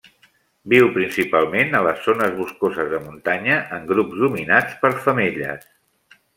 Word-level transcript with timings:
Viu 0.71 0.87
principalment 0.95 1.75
a 1.79 1.81
les 1.89 2.01
zones 2.07 2.33
boscoses 2.39 2.91
de 2.95 3.03
muntanya 3.05 3.61
en 3.79 3.87
grups 3.93 4.19
dominats 4.25 4.83
per 4.87 4.95
femelles. 5.07 5.73